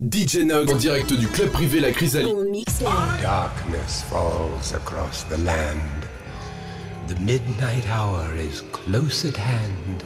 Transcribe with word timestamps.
DJ 0.00 0.44
Nox 0.44 0.70
en 0.70 0.76
direct 0.76 1.12
du 1.12 1.26
club 1.26 1.50
privé 1.50 1.80
La 1.80 1.90
Chrysalide. 1.90 2.64
Darkness 3.20 4.04
falls 4.04 4.72
across 4.72 5.24
the 5.24 5.36
land. 5.38 6.06
The 7.08 7.16
midnight 7.16 7.84
hour 7.88 8.32
is 8.36 8.62
close 8.70 9.24
at 9.24 9.36
hand. 9.36 10.04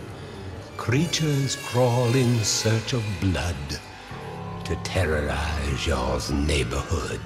Creatures 0.78 1.56
crawl 1.56 2.08
in 2.14 2.42
search 2.42 2.94
of 2.94 3.02
blood 3.20 3.80
to 4.64 4.76
terrorize 4.76 5.86
your 5.86 6.18
neighborhood. 6.32 7.20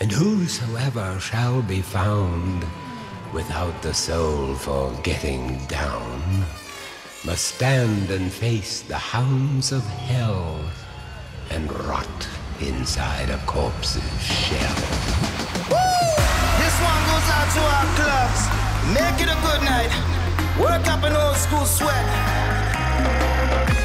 And 0.00 0.10
whosoever 0.10 1.20
shall 1.20 1.62
be 1.62 1.80
found 1.80 2.64
without 3.32 3.80
the 3.82 3.94
soul 3.94 4.56
for 4.56 4.92
getting 5.04 5.64
down 5.66 6.44
must 7.24 7.54
stand 7.54 8.10
and 8.10 8.32
face 8.32 8.80
the 8.80 8.98
hounds 8.98 9.70
of 9.70 9.86
hell 9.86 10.58
and 11.50 11.70
rot 11.86 12.28
inside 12.60 13.30
a 13.30 13.38
corpse's 13.46 14.02
shell. 14.22 14.76
Woo! 15.70 16.34
This 16.60 16.76
one 16.80 17.02
goes 17.10 17.28
out 17.36 17.48
to 17.56 17.62
our 17.76 17.88
clubs. 17.98 18.40
Make 18.94 19.18
it 19.24 19.30
a 19.32 19.38
good 19.42 19.62
night. 19.64 19.92
Work 20.58 20.86
up 20.88 21.02
an 21.04 21.16
old 21.16 21.36
school 21.36 21.64
sweat. 21.64 22.06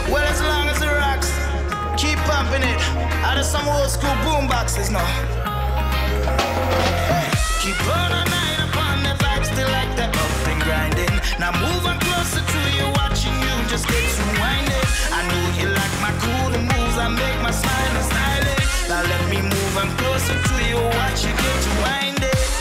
Well, 0.09 0.25
as 0.25 0.41
long 0.41 0.67
as 0.67 0.81
it 0.81 0.87
rocks, 0.87 1.31
keep 2.01 2.17
pumping 2.29 2.63
it. 2.63 2.79
Out 3.25 3.37
of 3.37 3.45
some 3.45 3.67
old 3.67 3.89
school 3.89 4.15
boom 4.23 4.47
boxes 4.47 4.89
now. 4.91 5.05
Keep 7.61 7.79
on 7.87 8.11
a 8.11 8.23
night 8.25 8.59
upon 8.69 9.03
the 9.03 9.13
vibe, 9.23 9.45
still 9.45 9.69
like 9.69 9.95
that 9.97 10.15
and 10.47 10.61
grinding. 10.63 11.13
Now 11.39 11.51
move 11.51 11.85
on 11.85 11.99
closer 11.99 12.41
to 12.41 12.61
you 12.77 12.98
just 13.69 13.87
get 13.87 14.01
to 14.17 14.25
winding. 14.41 14.87
I 15.13 15.21
know 15.29 15.45
you 15.61 15.67
like 15.69 15.95
my 16.01 16.11
cool 16.17 16.49
moves, 16.57 16.97
I 16.97 17.07
make 17.07 17.39
my 17.45 17.51
smile 17.51 17.93
and 17.99 18.05
stylish. 18.11 18.89
Now 18.89 19.03
let 19.05 19.23
me 19.29 19.41
move 19.45 19.77
on 19.77 19.89
closer 19.97 20.33
to 20.33 20.55
you, 20.65 20.77
watch 20.97 21.21
you 21.23 21.33
get 21.37 21.57
to 21.65 21.71
winding. 21.85 22.33
All 22.33 22.58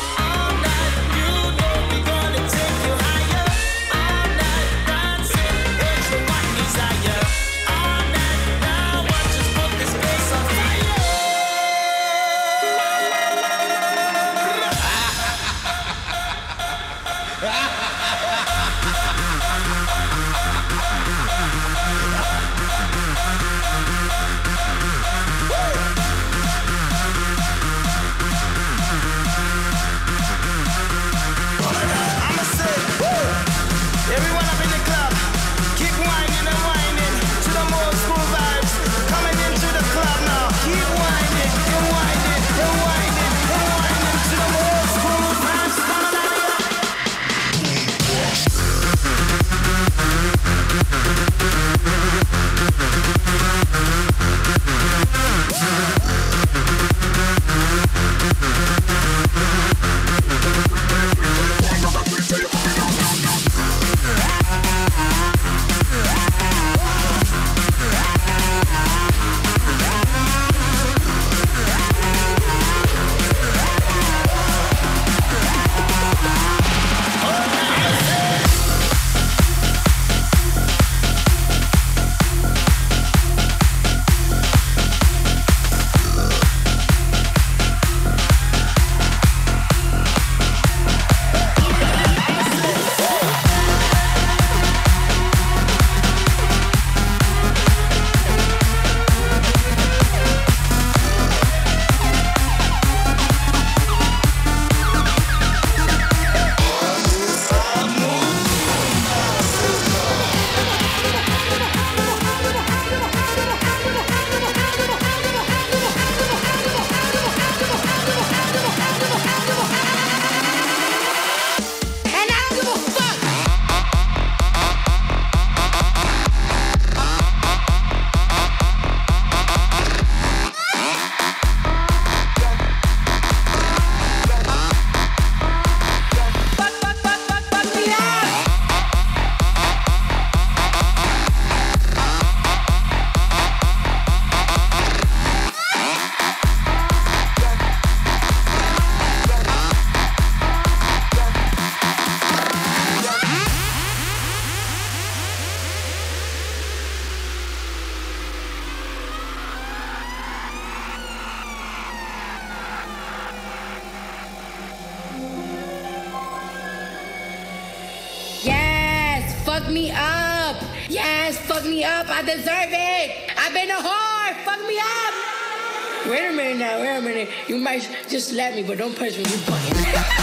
slap 178.38 178.54
me, 178.54 178.62
but 178.62 178.78
don't 178.78 178.96
punch 178.96 179.16
me. 179.16 179.24
You 179.24 179.36
fucking. 179.38 180.17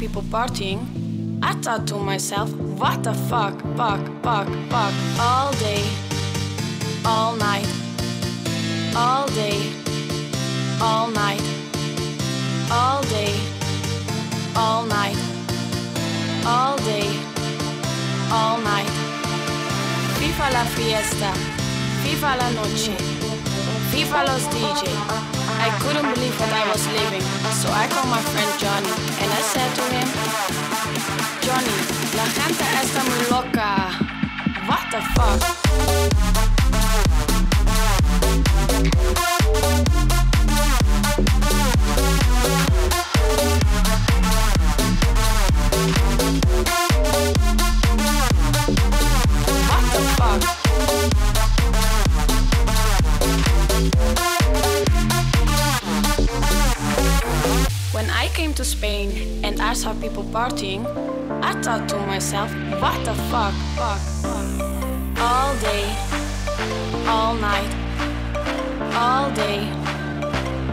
People 0.00 0.22
partying, 0.22 0.80
I 1.42 1.52
thought 1.60 1.86
to 1.88 1.96
myself, 1.96 2.50
what 2.80 3.02
the 3.02 3.12
fuck, 3.12 3.60
fuck, 3.76 4.00
fuck, 4.22 4.48
fuck, 4.70 4.94
all 5.20 5.52
day, 5.60 5.84
all 7.04 7.36
night, 7.36 7.68
all 8.96 9.26
day, 9.28 9.60
all 10.80 11.10
night, 11.10 11.42
all 12.72 13.02
day, 13.12 13.34
all 14.56 14.86
night, 14.86 15.18
all 16.46 16.78
day, 16.78 17.06
all 18.32 18.58
night. 18.72 18.90
Viva 20.18 20.48
la 20.50 20.64
fiesta, 20.64 21.30
viva 22.02 22.36
la 22.40 22.48
noche, 22.52 22.96
viva 23.92 24.24
los 24.24 24.48
DJ. 24.48 24.88
I 25.60 25.68
couldn't 25.82 26.14
believe 26.14 26.40
what 26.40 26.52
I 26.54 26.66
was 26.72 26.86
living, 26.88 27.39
so 27.60 27.68
I 27.70 27.86
called 27.88 28.08
my 28.08 28.22
friend 28.32 28.50
Johnny 28.58 28.88
and 29.20 29.30
I 29.30 29.42
said 29.52 29.70
to 29.78 29.82
him, 29.94 30.08
Johnny, 31.44 31.76
la 32.16 32.26
gente 32.36 32.64
está 32.80 33.04
muy 33.04 33.22
loca. 33.28 33.68
What 34.66 34.82
the 34.90 35.00
fuck? 35.14 35.40
People 60.00 60.24
partying, 60.24 60.82
I 61.42 61.52
thought 61.60 61.86
to 61.90 61.96
myself, 62.06 62.50
what 62.80 63.04
the 63.04 63.14
fuck, 63.28 63.52
fuck, 63.76 64.00
fuck. 64.24 64.46
All 65.20 65.52
day, 65.60 65.84
all 67.06 67.34
night, 67.34 67.70
all 68.96 69.30
day, 69.32 69.68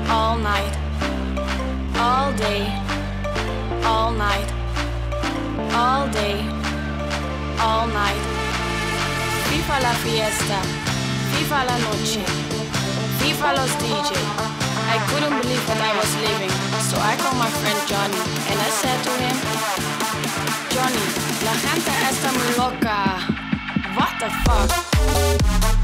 all 0.07 0.37
night, 0.37 0.73
all 1.97 2.31
day, 2.33 2.61
all 3.83 4.11
night, 4.11 4.49
all 5.75 6.07
day, 6.07 6.37
all 7.59 7.87
night. 7.87 8.23
Viva 9.49 9.77
la 9.81 9.93
fiesta, 10.03 10.59
viva 11.35 11.65
la 11.65 11.77
noche, 11.79 12.23
viva 13.19 13.51
los 13.57 13.71
DJ. 13.75 14.15
I 14.89 14.97
couldn't 15.09 15.41
believe 15.41 15.67
what 15.67 15.81
I 15.81 15.91
was 15.99 16.15
living, 16.15 16.46
so 16.81 16.97
I 16.99 17.15
called 17.17 17.37
my 17.37 17.49
friend 17.49 17.79
Johnny 17.87 18.21
and 18.49 18.59
I 18.59 18.69
said 18.69 18.99
to 19.07 19.11
him, 19.23 19.35
Johnny, 20.73 21.05
la 21.45 21.53
gente 21.63 21.91
está 22.09 22.31
muy 22.31 22.51
loca. 22.57 22.97
What 23.95 24.19
the 24.19 24.29
fuck? 24.45 25.76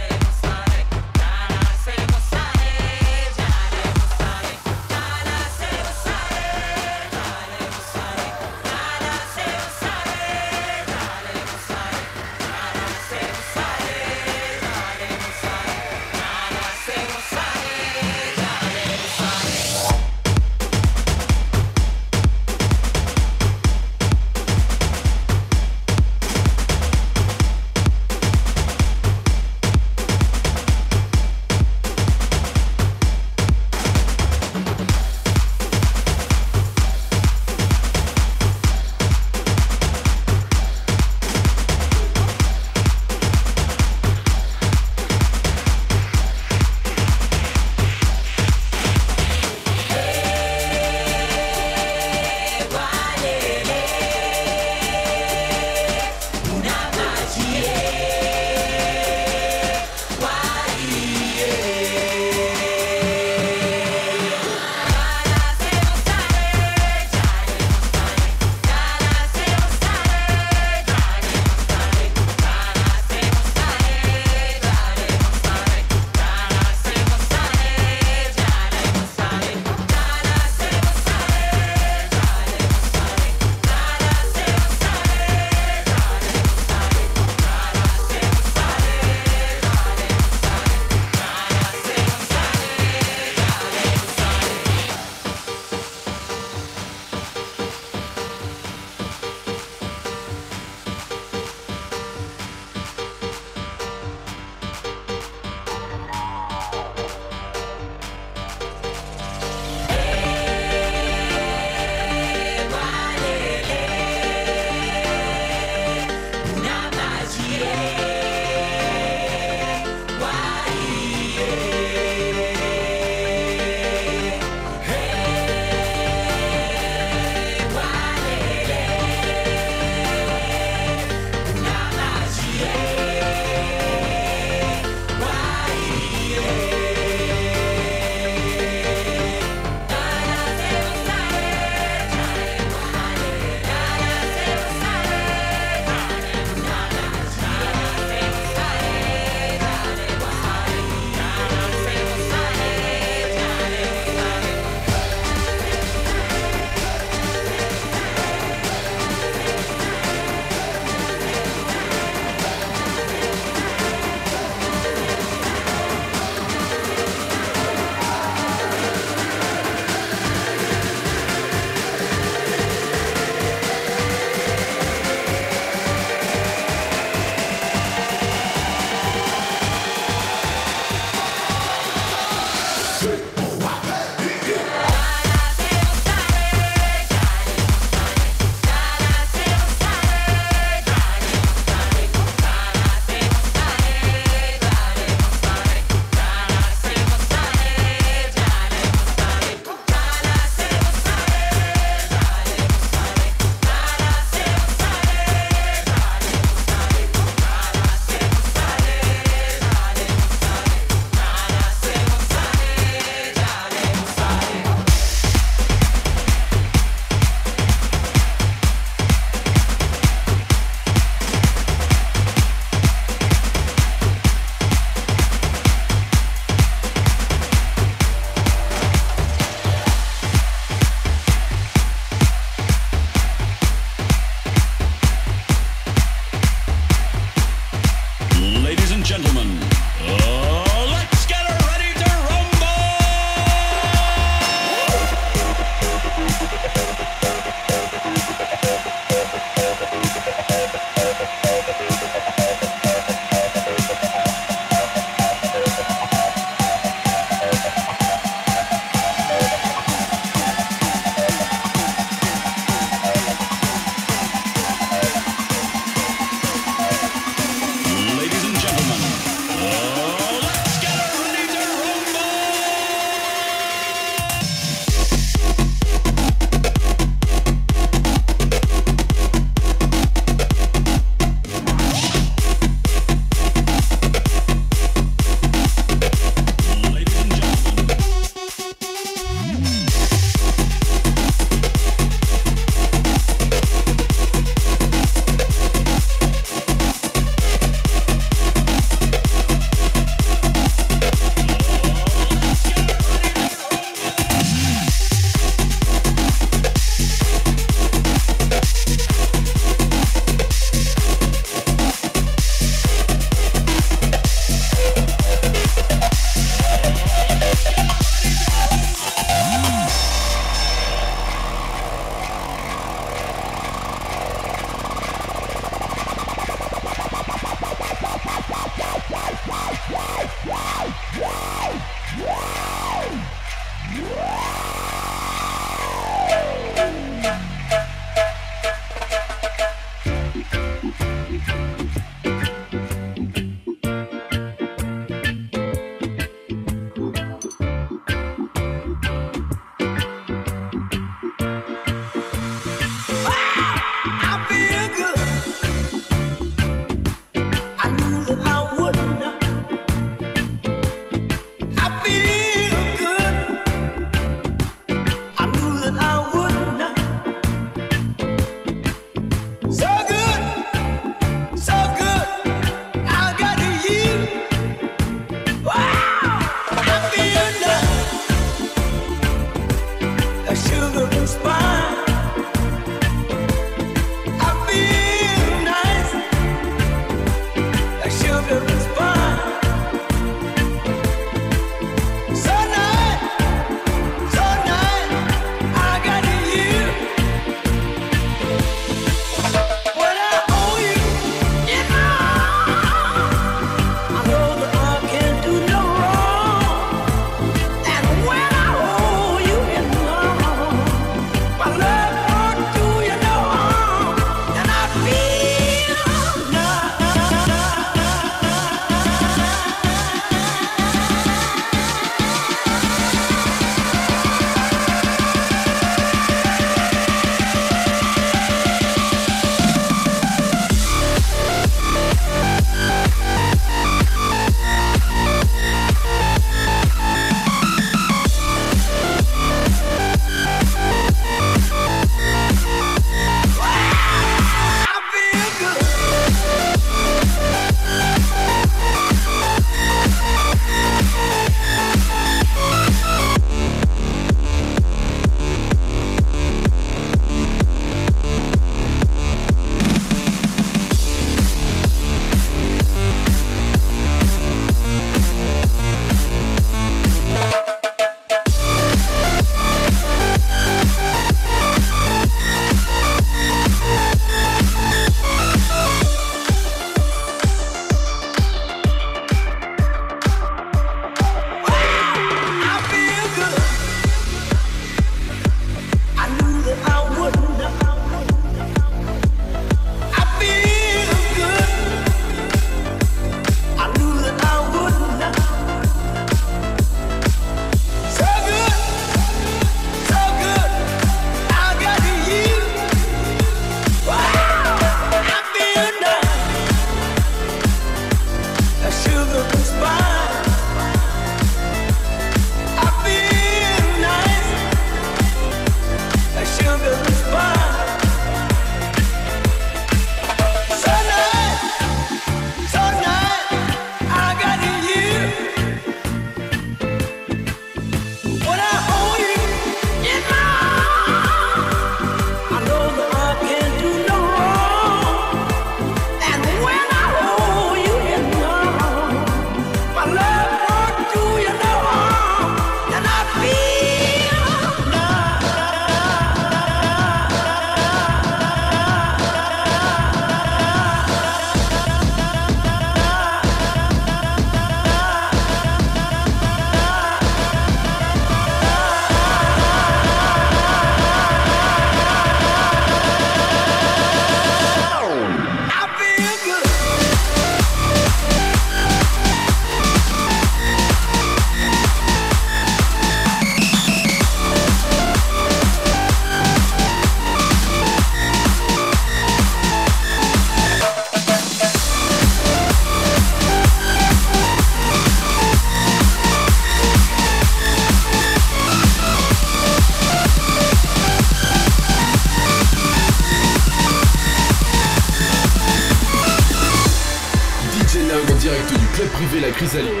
Chrysalis. 599.61 600.00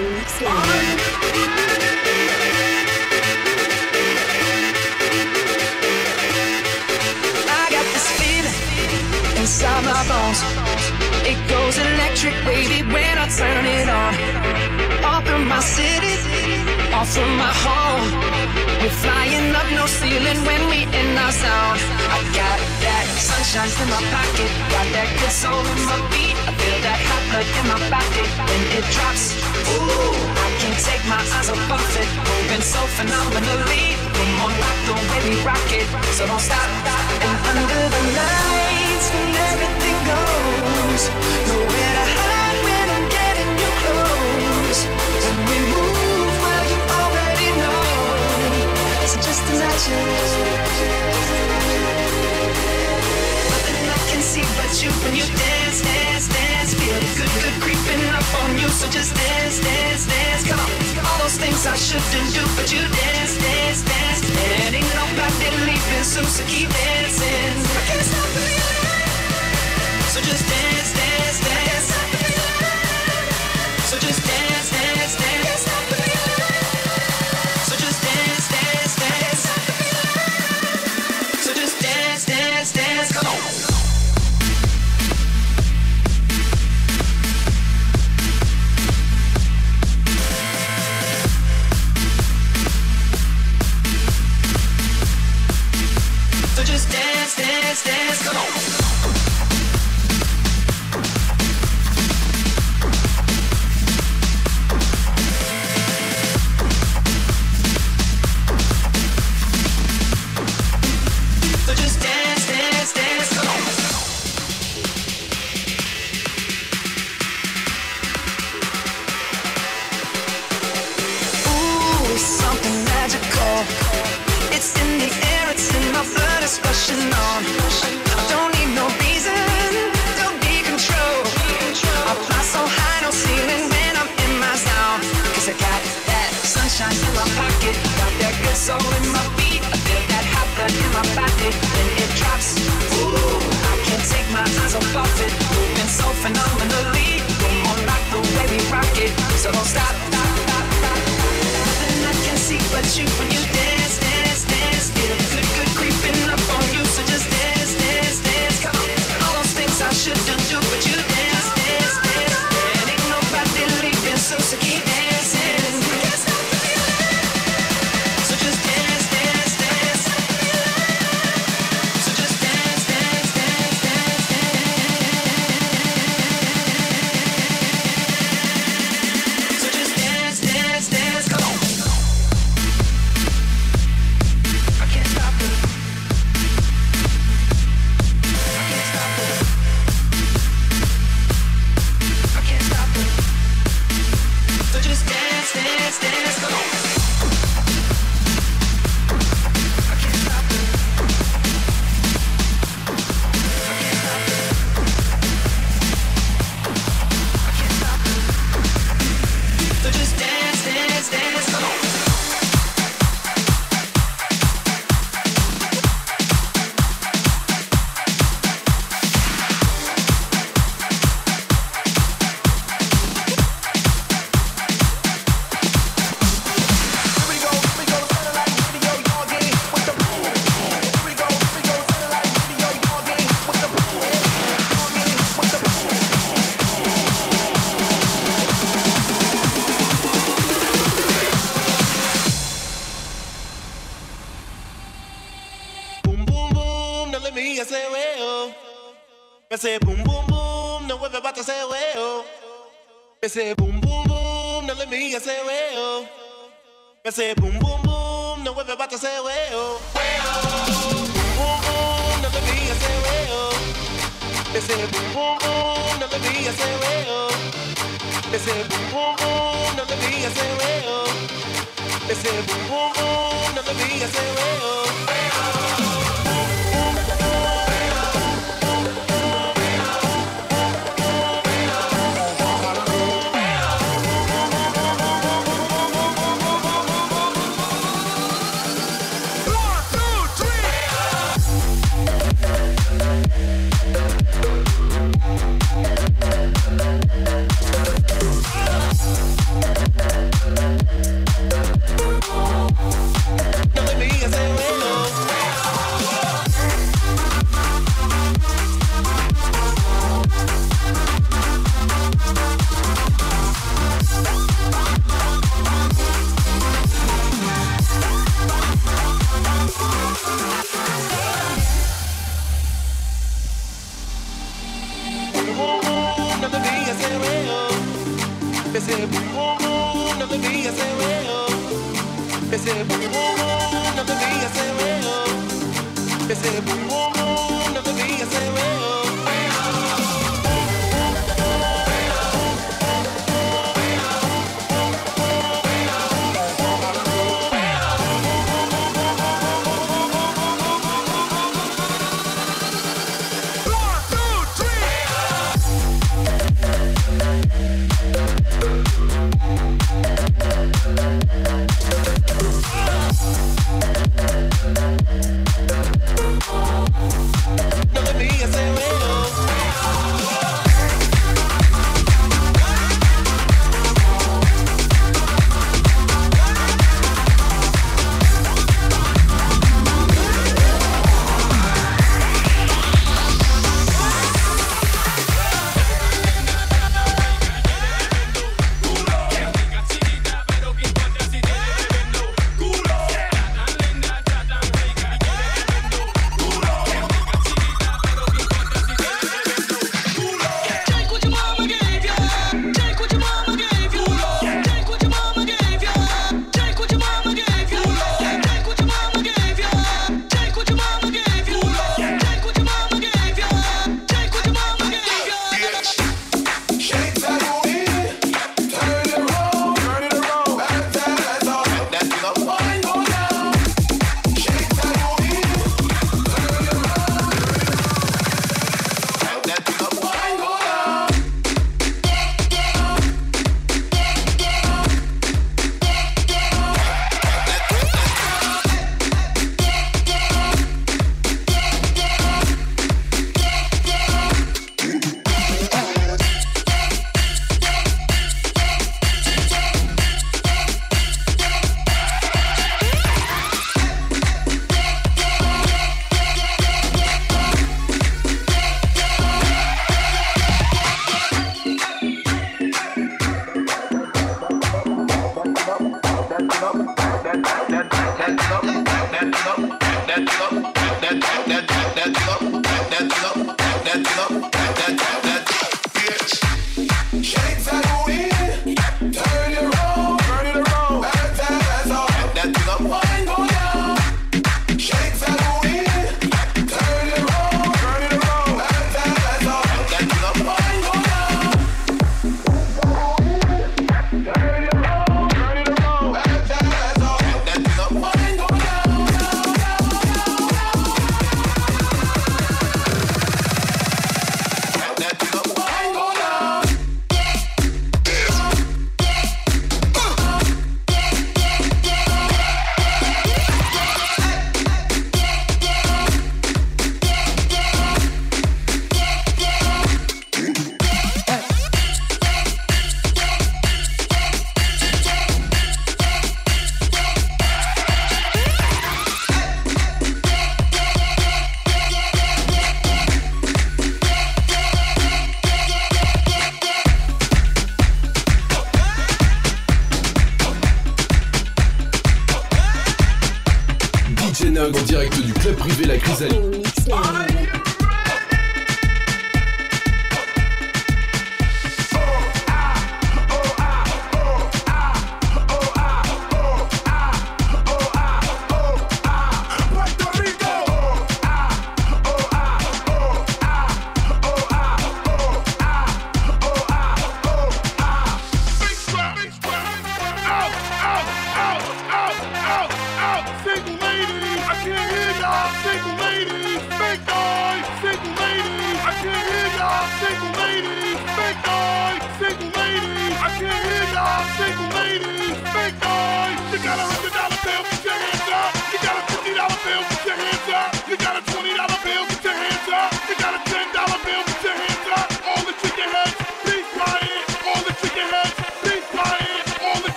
moving 32.61 32.73
so 32.73 32.85
phenomenally. 32.97 33.95
Come 34.13 34.41
on 34.45 34.53
back 34.59 34.77
the 34.85 34.93
way 34.93 35.19
we 35.29 35.43
rock 35.43 35.71
it, 35.71 35.87
so 36.13 36.25
don't 36.27 36.39
stop. 36.39 36.69
And 37.21 37.37
under 37.49 37.83
the 37.89 38.01
lights 38.17 39.07
when 39.13 39.29
everything 39.49 39.97
goes, 40.05 41.03
nowhere 41.47 41.93
to 41.97 42.05
hide 42.17 42.59
when 42.65 42.87
I'm 42.95 43.07
getting 43.09 43.51
you 43.61 43.69
close. 43.81 44.79
When 45.23 45.37
we 45.49 45.57
move, 45.73 46.33
well 46.43 46.63
you 46.71 46.79
already 46.99 47.49
know. 47.61 47.81
It's 49.03 49.15
just 49.15 49.43
imagine. 49.53 50.07
Nothing 53.49 53.89
I 53.89 53.99
can 54.09 54.21
see 54.21 54.45
but 54.57 54.71
you 54.83 54.91
when 55.03 55.15
you 55.15 55.25
dance, 55.25 55.81
dance, 55.81 56.27
dance. 56.27 56.50
Good, 56.91 57.31
good 57.39 57.57
creeping 57.63 58.03
up 58.11 58.27
on 58.43 58.59
you, 58.59 58.67
so 58.67 58.89
just 58.89 59.15
dance, 59.15 59.61
dance, 59.61 60.05
dance. 60.07 60.43
Come 60.43 60.59
on, 60.59 61.05
all 61.07 61.19
those 61.23 61.37
things 61.37 61.65
I 61.65 61.75
shouldn't 61.75 62.33
do, 62.35 62.43
but 62.57 62.67
you 62.73 62.81
dance, 62.81 63.37
dance, 63.39 63.81
dance. 63.81 64.19
And 64.67 64.75
ain't 64.75 64.91
nobody 64.91 65.47
leaving 65.63 66.03
soon, 66.03 66.25
so 66.25 66.43
keep 66.51 66.67
dancing. 66.67 67.55
I 67.79 67.81
can't 67.87 68.03
stop 68.03 68.27
feeling. 68.35 68.81
So 70.11 70.19
just 70.19 70.43
dance. 70.49 70.80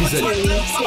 Chrysalide. 0.00 0.79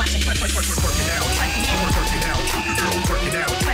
Watch 0.00 0.14
it, 0.14 0.26
work, 0.26 0.40
work, 0.40 0.54
work, 0.54 0.66
work, 0.66 0.82
work 0.82 0.94
it 0.96 1.10
out. 1.10 1.26
Work 1.28 2.14
it 2.16 2.24
out, 2.24 3.10
work 3.10 3.22
it 3.22 3.34
out. 3.34 3.69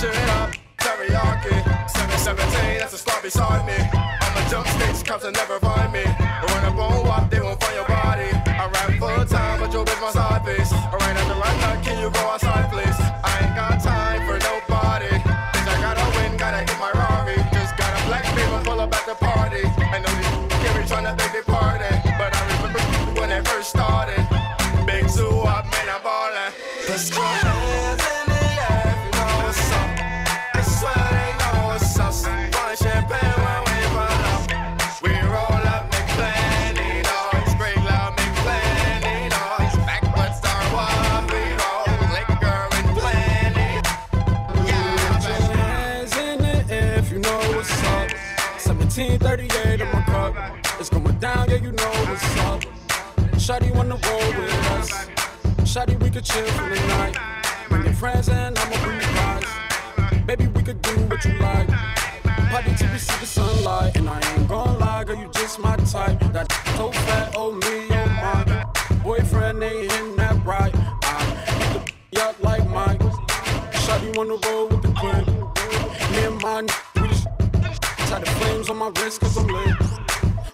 Shit 0.00 0.14
up, 0.36 0.50
teriyaki. 0.76 1.56
717, 1.88 2.80
that's 2.80 2.92
a 2.92 2.98
sloppy 2.98 3.28
beside 3.28 3.64
me. 3.64 3.78
I'm 3.94 4.46
a 4.46 4.50
jump 4.50 4.66
stage, 4.68 5.02
cops 5.08 5.24
will 5.24 5.32
never 5.32 5.58
find 5.58 5.90
me. 5.90 6.04
But 6.04 6.50
when 6.52 6.64
I 6.64 6.70
bone 6.76 7.08
up, 7.08 7.30
they 7.30 7.40
won't 7.40 7.58
find 7.62 7.74
your 7.74 7.88
body. 7.88 8.28
I 8.44 8.68
rap 8.74 8.90
full 8.98 9.24
time, 9.24 9.58
but 9.58 9.72
your 9.72 9.86
bitch 9.86 10.02
my 10.02 10.10
side 10.10 10.44
piece. 10.44 10.70
Alright, 10.70 11.16
the 11.16 11.34
right 11.34 11.58
now, 11.62 11.82
can 11.82 12.02
you 12.02 12.10
go 12.10 12.20
outside? 12.28 12.45
chill 56.26 56.46
for 56.46 56.68
the 56.68 56.80
night. 56.88 57.16
Bring 57.68 57.84
your 57.84 57.92
I'ma 58.58 58.76
bring 58.84 58.98
the 58.98 59.10
guys. 59.20 60.26
Baby, 60.26 60.46
we 60.48 60.62
could 60.62 60.82
do 60.82 60.94
what 61.06 61.24
you 61.24 61.32
like. 61.38 61.68
Party 62.50 62.74
till 62.76 62.90
we 62.90 62.98
see 62.98 63.18
the 63.20 63.26
sunlight. 63.26 63.96
And 63.96 64.08
I 64.08 64.20
ain't 64.32 64.48
gon' 64.48 64.78
lie, 64.78 65.04
girl, 65.04 65.16
you 65.16 65.28
just 65.32 65.58
my 65.58 65.76
type. 65.76 66.18
That 66.32 66.50
so 66.76 66.90
fat, 66.90 67.34
oh 67.36 67.52
me, 67.52 67.76
oh 67.90 68.06
my. 68.22 68.64
Boyfriend 69.02 69.62
ain't 69.62 70.16
that 70.16 70.44
right. 70.44 70.74
I 71.02 71.24
hit 71.60 71.86
the 72.12 72.42
like 72.42 72.66
Mike. 72.68 73.02
Shot 73.84 74.02
you 74.02 74.12
on 74.20 74.28
the 74.28 74.38
road 74.46 74.72
with 74.72 74.82
the. 74.82 75.26
Me 76.12 76.24
and 76.24 76.40
tie 78.08 78.18
the 78.18 78.30
flames 78.38 78.68
on 78.68 78.78
my 78.78 78.90
wrist 79.00 79.20
cause 79.20 79.36
I'm 79.36 79.46
lit. 79.46 79.76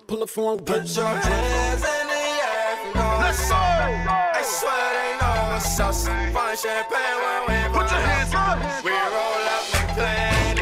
Pull 0.06 0.22
up 0.22 0.30
for 0.30 0.56
put 0.58 0.96
your 0.96 1.06
hands 1.06 1.84
in. 1.84 2.21
Let's 3.20 3.48
go. 3.48 3.56
I 3.56 4.42
swear 4.44 4.86
they 4.96 5.12
know 5.20 5.52
what's 5.52 5.80
us. 5.80 6.06
Fun 6.06 6.56
champagne 6.56 7.18
when 7.22 7.40
we 7.48 7.78
put 7.78 7.90
your 7.90 8.00
hands 8.00 8.34
up. 8.34 8.58
We 8.84 8.90
roll 8.90 9.46
up 9.56 9.74
and 9.74 9.88
play. 9.96 10.61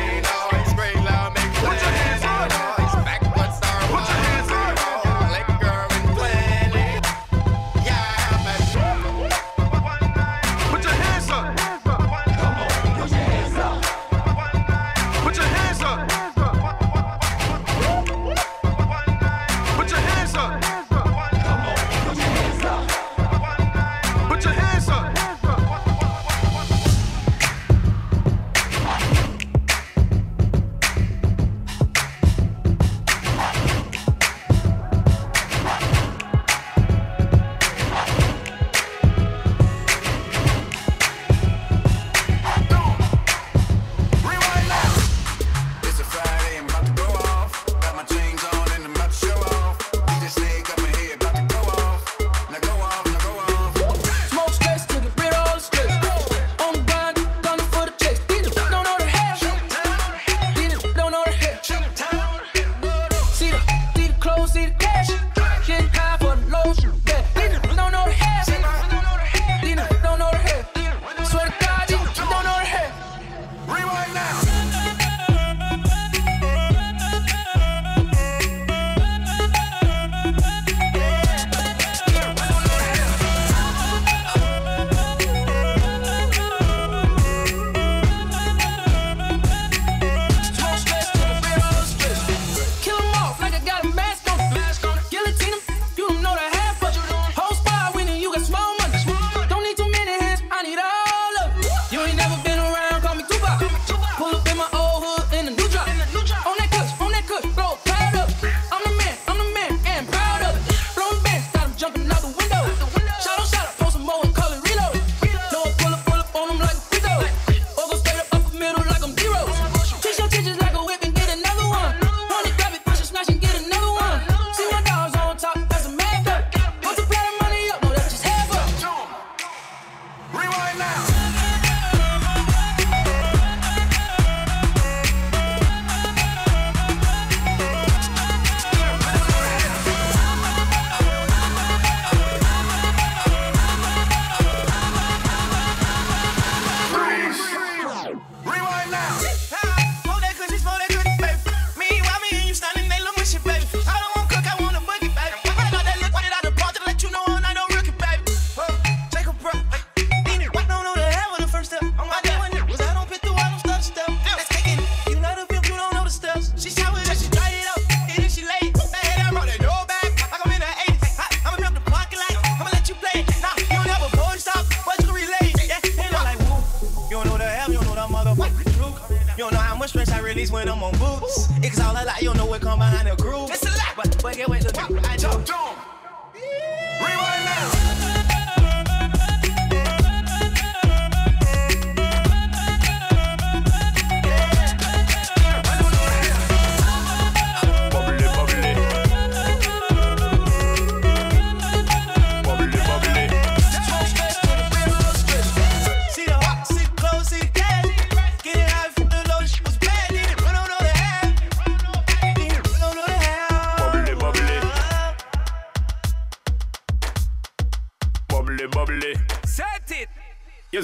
It's 181.63 181.79
all 181.79 181.93
a 181.93 182.03
lie, 182.05 182.19
you 182.21 182.33
know 182.35 182.47
what 182.47 182.63
come 182.63 182.79
behind 182.79 183.09
the 183.09 183.23
groove. 183.23 183.51
It's 183.51 183.63
a 183.63 183.71
lie, 183.71 183.93
but, 183.95 184.17
but 184.23 184.37
get 184.37 184.49
what 184.49 184.63
the 184.63 185.01
I 185.05 185.17
jump, 185.17 185.45
jump. 185.45 185.90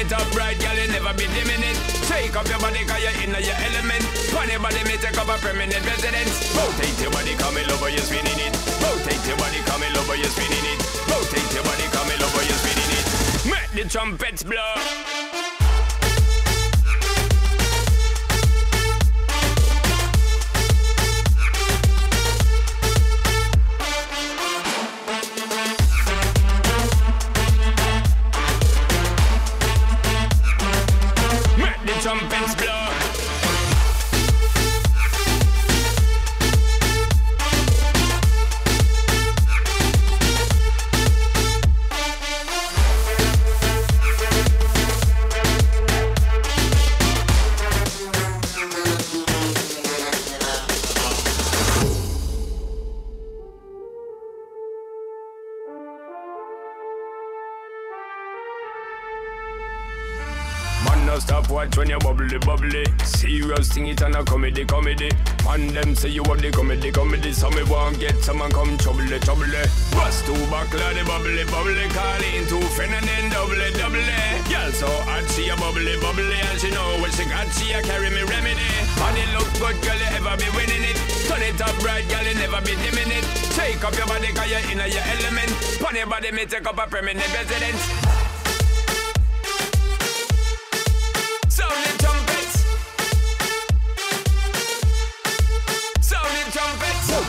it 0.00 0.12
up 0.12 0.34
right, 0.34 0.58
girl, 0.58 0.74
you 0.74 0.88
never 0.88 1.12
be 1.12 1.24
it 1.24 1.76
Shake 2.08 2.34
up 2.34 2.48
your 2.48 2.58
body, 2.58 2.84
cause 2.88 3.02
you're 3.04 3.16
in 3.20 3.30
your 3.30 3.58
element. 3.68 4.02
Funny 4.32 4.56
body, 4.56 4.82
may 4.84 4.96
take 4.96 5.18
up 5.18 5.28
a 5.28 5.36
permanent 5.38 5.84
residence. 5.84 6.32
Rotate 6.56 7.00
your 7.00 7.10
body, 7.10 7.34
come 7.36 7.56
in 7.56 7.70
over, 7.70 7.90
you're 7.90 8.00
spinning 8.00 8.40
it. 8.40 8.52
Rotate 8.80 9.24
your 9.28 9.36
body, 9.36 9.60
come 9.68 9.82
in 9.82 9.96
over, 9.96 10.16
you're 10.16 10.32
spinning 10.32 10.64
it. 10.72 10.80
Rotate 11.04 11.52
your 11.52 11.64
body, 11.64 11.86
come 11.92 12.10
in 12.10 12.22
over, 12.22 12.42
you're 12.48 12.60
spinning 12.64 12.90
it. 12.96 13.06
Make 13.52 13.70
the 13.76 13.88
trumpets 13.88 14.42
blow 14.42 15.19
Serious 63.60 63.76
thing, 63.76 63.88
it 63.88 64.00
and 64.00 64.16
a 64.16 64.24
comedy, 64.24 64.64
comedy. 64.64 65.10
And 65.46 65.68
them 65.70 65.94
say 65.94 66.08
you 66.08 66.24
have 66.24 66.40
the 66.40 66.50
comedy, 66.50 66.90
comedy. 66.90 67.32
So 67.32 67.50
me 67.50 67.62
won't 67.64 68.00
get 68.00 68.16
someone 68.24 68.50
come 68.50 68.78
trouble, 68.78 69.04
the 69.04 69.18
trouble. 69.20 69.52
Bust 69.92 70.24
two 70.24 70.32
buckle 70.48 70.80
the 70.80 71.04
bubbly, 71.04 71.44
bubbly. 71.44 71.84
Call 71.92 72.24
in 72.24 72.48
two 72.48 72.60
friend 72.72 72.94
and 72.94 73.04
then 73.04 73.28
double, 73.28 73.60
double. 73.76 74.00
Girl 74.48 74.72
so 74.72 74.88
hot, 75.04 75.28
she 75.36 75.52
a 75.52 75.56
bubbly, 75.60 75.92
bubbly. 76.00 76.40
And 76.40 76.56
she 76.56 76.70
know 76.72 77.04
what 77.04 77.12
she 77.12 77.28
got, 77.28 77.52
she 77.52 77.68
a 77.76 77.84
carry 77.84 78.08
me 78.08 78.24
remedy. 78.24 78.64
Body 78.96 79.28
look 79.36 79.50
good, 79.60 79.76
girl, 79.84 80.00
you 80.00 80.08
ever 80.08 80.40
be 80.40 80.48
winning 80.56 80.84
it. 80.88 80.96
Turn 81.28 81.44
it 81.44 81.60
up 81.60 81.76
right, 81.84 82.06
girl, 82.08 82.24
you 82.24 82.40
never 82.40 82.64
be 82.64 82.72
dimming 82.80 83.12
it. 83.12 83.24
Shake 83.52 83.84
up 83.84 83.92
your 83.92 84.08
body, 84.08 84.32
cause 84.32 84.48
you're 84.48 84.64
in 84.72 84.80
your 84.80 85.04
element. 85.04 85.52
Pon 85.84 86.00
your 86.00 86.08
body, 86.08 86.32
me 86.32 86.48
take 86.48 86.64
up 86.64 86.80
a 86.80 86.88
permanent 86.88 87.28
residence. 87.36 88.29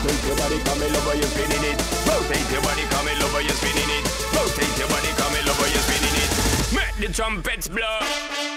Rotate 0.02 0.26
your 0.26 0.36
body, 0.36 0.58
come 0.64 0.82
in 0.82 0.96
over, 0.96 1.14
you're 1.14 1.22
spinning 1.30 1.62
it. 1.62 1.78
Rotate 2.08 2.50
your 2.50 2.60
body, 2.62 2.82
come 2.90 3.06
in 3.06 3.22
over, 3.22 3.40
you're 3.40 3.54
spinning 3.54 3.88
it. 3.88 4.04
Rotate 4.34 4.76
your 4.76 4.88
body, 4.88 5.08
come 5.14 5.32
in 5.36 5.48
over, 5.48 5.68
you're 5.68 5.86
spinning 5.86 6.16
it. 6.18 6.74
Make 6.74 7.06
the 7.06 7.14
trumpets 7.14 7.68
blow. 7.68 8.51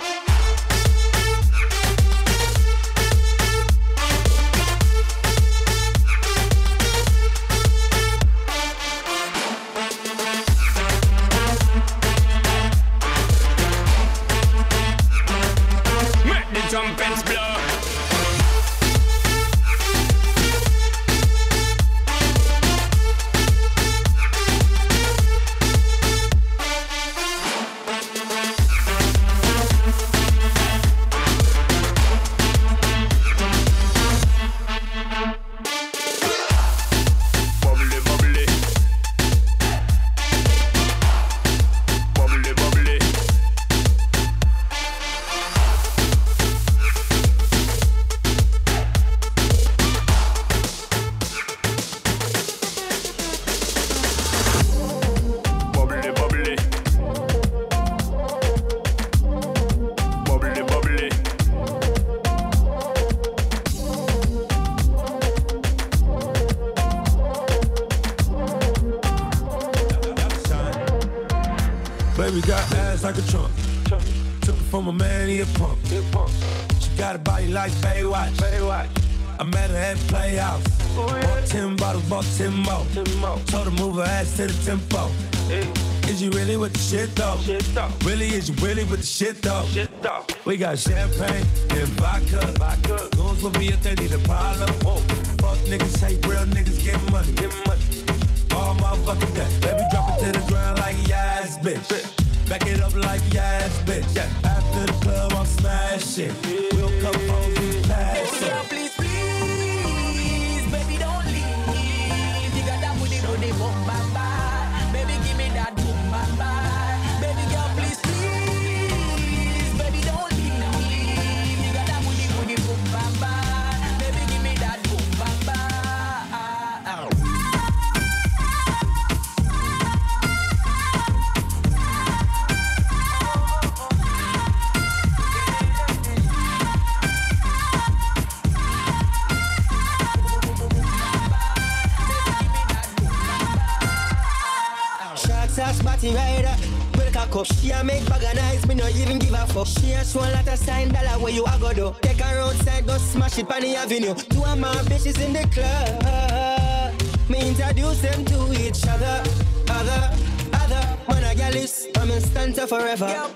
A 150.15 150.19
a 150.19 150.31
lot 150.31 150.47
of 150.47 150.59
sign 150.59 150.89
dollar 150.89 151.19
where 151.19 151.33
you 151.33 151.45
a 151.45 151.59
go 151.59 151.73
do. 151.73 151.95
Take 152.01 152.21
her 152.21 152.39
outside, 152.39 152.85
go 152.85 152.97
smash 152.97 153.37
it 153.37 153.51
on 153.51 153.61
the 153.61 153.75
avenue. 153.75 154.13
Two 154.13 154.43
of 154.43 154.57
my 154.57 154.73
bitches 154.87 155.19
in 155.23 155.33
the 155.33 155.47
club. 155.53 156.93
Me 157.29 157.49
introduce 157.49 158.01
them 158.01 158.23
to 158.25 158.53
each 158.53 158.87
other, 158.87 159.23
other, 159.69 160.11
other. 160.53 160.97
Man 161.09 161.23
a 161.23 161.35
gal 161.35 161.55
is, 161.55 161.87
I'm 161.97 162.11
in 162.11 162.21
stanza 162.21 162.67
forever. 162.67 163.07
Girl, 163.07 163.31